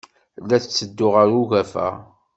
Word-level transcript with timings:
La 0.47 0.57
netteddu 0.61 1.07
ɣer 1.13 1.29
ugafa. 1.41 1.87